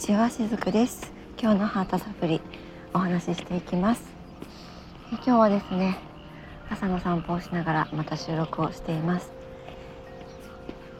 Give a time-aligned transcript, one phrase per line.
[0.00, 1.12] ちはしずくです。
[1.38, 2.40] 今日のハートサプリ
[2.94, 4.02] お話ししていきます。
[5.10, 5.98] 今日はですね
[6.70, 9.30] 朝の散歩をしながらまた収録をしています。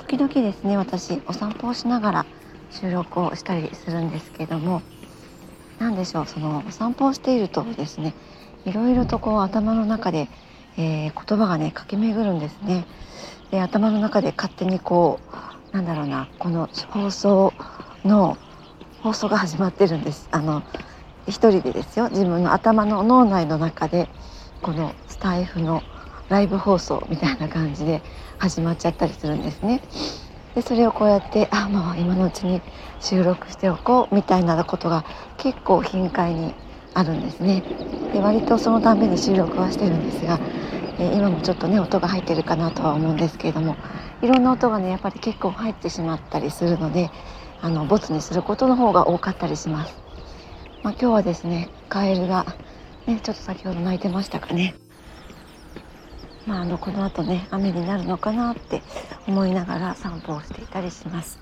[0.00, 2.26] 時々ですね私お散歩をしながら
[2.72, 4.82] 収録をしたりするんですけども
[5.78, 8.14] 何でしょうそのお散歩をしているとですね
[8.64, 10.28] いろいろとこう頭の中で、
[10.76, 12.84] えー、言葉がね駆け巡るんですね。
[13.52, 15.20] で頭の中で勝手にこ
[15.72, 17.52] うなんだろうなこの放送
[18.04, 18.36] の
[19.02, 20.62] 放送が始まってるんですあの
[21.28, 24.08] 一人でですよ自分の頭の脳内の中で
[24.60, 25.82] このスタイフの
[26.28, 28.02] ライブ放送みたいな感じで
[28.38, 29.80] 始まっちゃったりするんですね。
[30.54, 32.60] でそれをこうやってあもう今のうちに
[33.00, 35.04] 収録しておこうみたいなことが
[35.36, 36.54] 結構頻回に
[36.94, 37.62] あるんですね。
[38.12, 40.40] で割とそのために収録はしてるんですが、
[40.98, 43.76] え今もちょっとね音が入ってるかなとは思うんですけれども
[44.22, 47.10] いろんな音がねやっぱり結構入ってしまったりするので
[47.60, 49.94] あのボツにすることの方が多かったりします。
[50.82, 52.46] まあ、今日はですねカエルが、
[53.06, 54.74] ね、ちょっと先ほど鳴いてましたかね。
[56.46, 58.82] まあ、あのこの後ね雨になるのかなって
[59.26, 61.38] 思いながら散歩をしていたりします。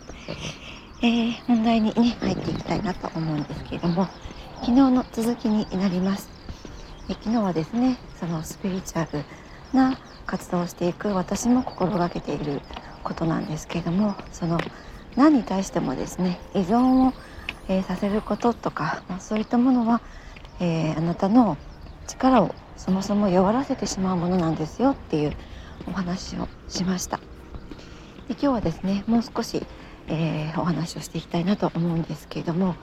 [1.03, 4.09] えー、本題にね入っていきたいなと思うんですけれども
[4.61, 6.31] 昨日の続きになります。
[7.09, 9.23] え昨日はですねそのスピリチュアル
[9.73, 12.61] な活動をしていく私も心がけている
[13.05, 14.59] ことなんですけれどもその
[15.17, 17.13] 何に対してもですね依存を、
[17.69, 20.01] えー、させることとか、まあ、そういったものは、
[20.61, 21.57] えー、あなたの
[22.07, 25.33] 力をそもそも弱らせてしまうものなんですよっていう
[25.89, 27.19] お話をしました。
[28.29, 29.65] で今日はですねもう少し、
[30.09, 32.75] えー、お話をしていきたいなと思うんですけれども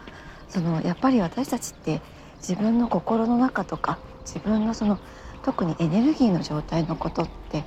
[0.50, 2.02] そのやっぱり私たちって
[2.38, 5.00] 自分の心の中とか自分のその
[5.44, 7.64] 特にエネルギーの状態のことって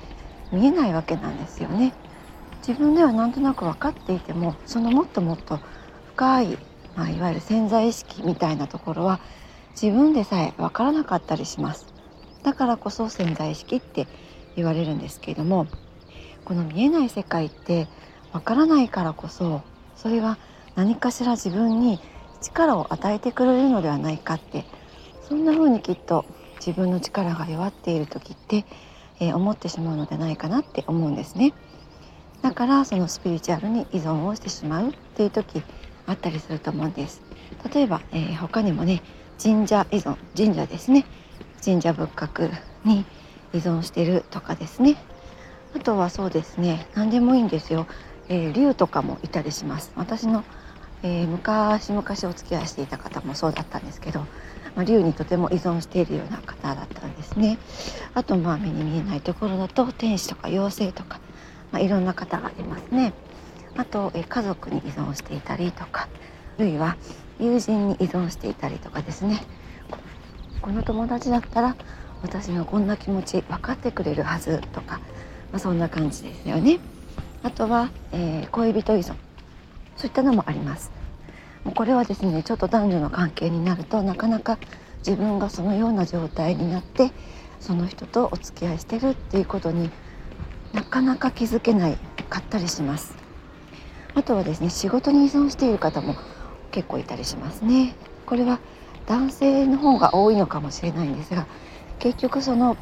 [0.51, 1.93] 見えないわけなんですよね。
[2.67, 5.61] 自分ではなんとなく分かっていてもそのもっともっと
[6.07, 6.57] 深い、
[6.97, 9.21] まあ、いわゆる潜在意識みたいなところは
[9.81, 11.87] 自分でさえ分からなかったりします
[12.43, 14.07] だからこそ潜在意識って
[14.57, 15.67] 言われるんですけれども
[16.43, 17.87] この見えない世界って
[18.33, 19.61] 分からないからこそ
[19.95, 20.37] それが
[20.75, 22.01] 何かしら自分に
[22.41, 24.65] 力を与えてくれるのではないかって
[25.29, 26.25] そんな風にきっと
[26.57, 28.65] 自分の力が弱っている時って、
[29.21, 31.53] えー、思ってしまうのではないかなって思うんですね。
[32.41, 35.61] だからそのスピリチュアルに依存をしてしまうっていう時
[36.05, 37.21] あったりすると思うんです。
[37.73, 39.01] 例えば、えー、他にもね
[39.41, 41.05] 神社依存神社ですね。
[41.63, 42.51] 神社仏閣
[42.85, 43.05] に
[43.53, 44.95] 依存してるとかですね。
[45.75, 47.87] あとはそうですね何でもいいんですよ、
[48.29, 49.91] えー、竜とかもいたりします。
[49.95, 50.43] 私の、
[51.03, 54.21] えー、昔々お付き合いしていた方もそうだったんですけど、
[54.75, 57.57] まあ、竜にとても依存しているような方だったんですね。
[58.13, 61.19] あとまあ目に見えないところだと天使とか妖精とか
[61.71, 63.13] まあ、いろんな方がいますね。
[63.75, 66.07] あと、え家族に依存していたりとか
[66.57, 66.97] あるいは
[67.39, 69.43] 友人に依存していたりとかですね
[70.61, 71.75] この友達だったら
[72.23, 74.99] 私のこんな気持ち分かってくれるはずとか、
[75.51, 76.79] まあ、そんな感じですよね。
[77.43, 79.13] あとは、えー、恋人依存
[79.95, 80.91] そういったのもあります。
[81.63, 84.57] もうこれはですねちょっと男女の関係になるとなかなか
[84.99, 87.11] 自分がそのような状態になって
[87.59, 89.91] その人とお付き合いしてるっていうことに
[90.73, 91.97] なかなか気づけない
[92.29, 93.15] かったりします。
[94.15, 96.15] あとはですね仕事に依存している方も
[96.71, 97.95] 結構いたりしますね。
[98.25, 98.59] これは
[99.05, 101.47] 男性の方が多いのかもしれないんですが
[101.99, 102.75] 結局その、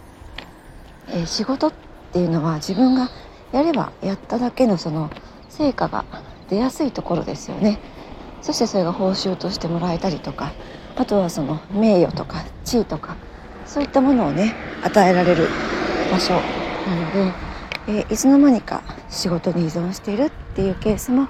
[1.09, 1.73] えー、仕事っ
[2.13, 3.09] ていうのは自分が
[3.51, 5.11] やればやっただけのその
[5.49, 6.05] 成果が
[6.49, 7.79] 出やすいところですよね。
[8.41, 10.53] そしてそれが報酬としてもらえたりとか
[10.95, 13.15] あとはその名誉とか地位とか
[13.65, 14.53] そういったものをね
[14.83, 15.47] 与えられる
[16.11, 17.44] 場所なので
[17.87, 21.27] えー、いつの間にか仕事に依存しているっていうケースも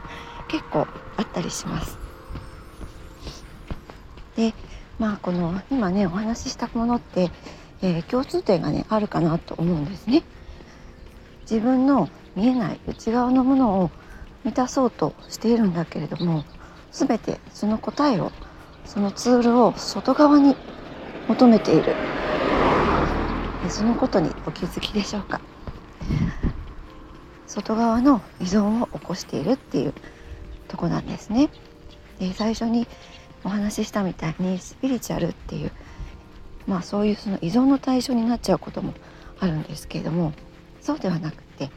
[0.48, 1.98] 結構あったりします。
[4.36, 4.54] で
[5.00, 7.32] まあこの今ねお話ししたものって、
[7.82, 10.24] えー、共通点がねあるかなと思うんですね。
[11.42, 13.92] 自分の見えない内側のものを
[14.44, 16.44] 満たそうとしているんだけれども
[16.92, 18.32] 全てその答えを
[18.86, 20.56] そのツールを外側に
[21.28, 21.96] 求めている
[23.70, 25.42] そのことにお気づきでしょうか？
[27.56, 29.94] 外側の依存を起こしているっていう
[30.68, 31.50] とこなんですね。
[32.20, 32.86] で最初に
[33.46, 35.72] お話ししたみたいにスピリチュアルっていう
[36.68, 38.94] まあそういうその依存の対象になっちゃうことも
[39.40, 40.34] あるんですけれども
[40.82, 41.70] そうではなくて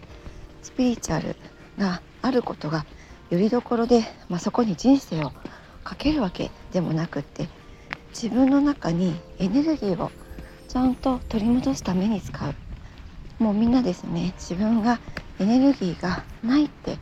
[0.62, 1.36] スピリチュアル
[1.78, 2.84] があることが
[3.30, 5.32] よりどころで、まあ、そこに人生を
[5.84, 7.48] かけるわけでもなくって
[8.10, 10.10] 自分の中にエネルギーを
[10.66, 12.54] ちゃんと取り戻すために使う
[13.38, 15.00] もうみんなですね自分が
[15.38, 16.98] エネルギーがないって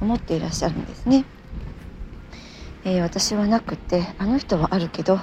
[0.00, 1.24] 思っていらっしゃるんですね。
[2.84, 5.20] えー、私はなくてあの人はあるけど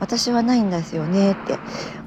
[0.00, 1.58] 私はないんですよねって。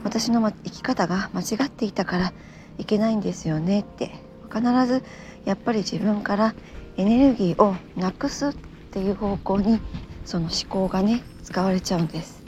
[0.04, 2.34] 私の生き方が間違っていたから
[2.78, 4.12] いけないんですよねって。
[4.52, 5.04] 必ず
[5.46, 6.56] やっぱり自分から
[6.98, 8.54] エネルギーをなくすっ
[8.92, 9.80] ていう方向に
[10.26, 12.44] その思考がね使われちゃうんです。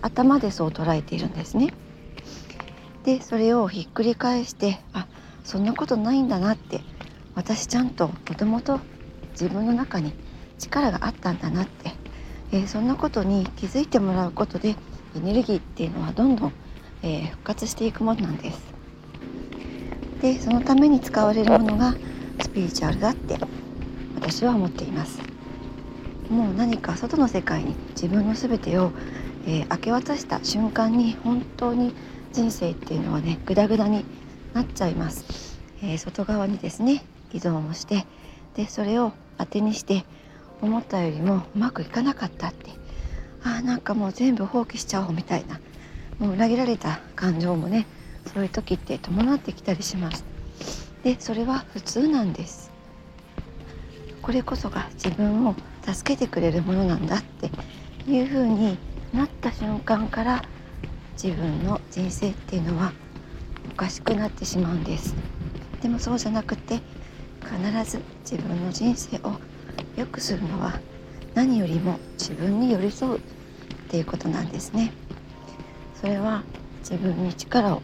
[0.00, 1.68] 頭でそう捉えているんですね。
[3.08, 5.06] でそれをひっくり返してあ
[5.42, 6.82] そんなことないんだなって
[7.34, 8.80] 私ちゃんともともと
[9.30, 10.12] 自分の中に
[10.58, 11.92] 力があったんだなって、
[12.52, 14.76] えー、そんなことに気づいてもらうことで
[15.16, 16.52] エネルギーっていうのはどんどん、
[17.02, 18.60] えー、復活していくものなんです。
[20.20, 21.94] でそのために使われるものが
[22.42, 23.38] スピリチュアルだって
[24.16, 25.18] 私は思っています。
[26.28, 28.92] もう何か外の世界に自分の全てを、
[29.46, 31.94] えー、明け渡した瞬間に本当に
[32.32, 34.04] 人生っていうのはねグダグダに
[34.54, 38.06] なっちゃいます、えー、外側にですね依存をして
[38.54, 40.04] でそれを当てにして
[40.60, 42.78] 思ったよりもうまくいかなかったって。
[43.44, 45.60] あなんかもう全部放棄しちゃおうみたいな
[46.18, 47.86] もう裏切られた感情もね
[48.32, 50.24] そういう時って伴ってきたりします。
[51.02, 52.70] でそれは普通なんです。
[54.20, 57.50] これこそが自分を助けてくれるものなんだって
[58.10, 58.76] いうふうに
[59.14, 60.42] なった瞬間から
[61.20, 62.92] 自分の人生っていうのは
[63.72, 65.16] おかしくなってしまうんです。
[65.82, 66.80] でもそうじゃなくて
[67.42, 69.32] 必ず自分の人生を
[69.96, 70.78] 良くするのは
[71.34, 73.20] 何よりも自分に寄り添うっ
[73.90, 74.92] ていうことなんですね。
[76.00, 76.44] それは
[76.80, 77.82] 自分に力を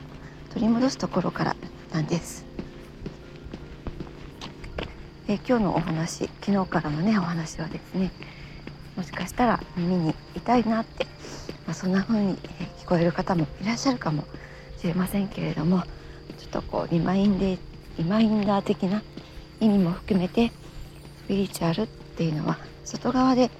[0.50, 1.56] 取り戻すところから
[1.92, 2.46] なんです。
[5.26, 8.12] え今日のお話昨日からのねお話はですね
[8.94, 11.06] もしかしたら耳に痛いなって、
[11.66, 12.38] まあ、そんな風に
[12.84, 14.24] 聞こえる方もいらっしゃるかも
[14.78, 15.82] しれませんけれども
[16.38, 17.58] ちょっとこうリマインで
[17.96, 19.02] リマインダー的な
[19.58, 20.52] 意味も含めて
[21.24, 23.50] スピリチュアルっていうのは外側で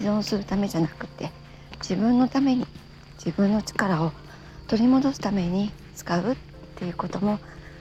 [0.00, 1.32] 依存するためじゃなくて
[1.80, 2.66] 自分のために
[3.16, 4.12] 自分の力を
[4.68, 6.36] 取り戻すために使うっ
[6.76, 7.40] ていうことも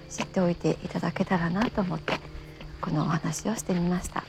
[0.10, 2.16] 知っておいていただけたらなと思って
[2.82, 4.24] このお話をしてみました。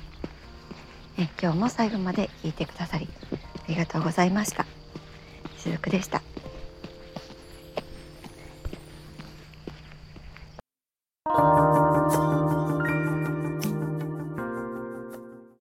[1.16, 4.66] え今日も最後まで聞いてくださりありがとうございました。
[5.56, 6.27] しずくでした。